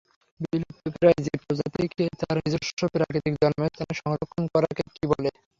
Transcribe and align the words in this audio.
বিলুপ্তপ্রায় 0.43 1.19
জীব 1.25 1.39
প্রজাতিকে 1.43 1.85
তার 2.19 2.37
নিজস্ব 2.39 2.79
প্রাকৃতিক 2.93 3.33
জন্মস্থানে 3.41 3.93
সংরক্ষণ 3.99 4.43
করাকে 4.53 4.83
কি 4.91 5.03
বলে? 5.11 5.29